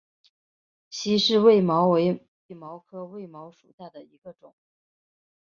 [0.89, 4.55] 稀序卫矛为卫矛科卫矛属下的一个种。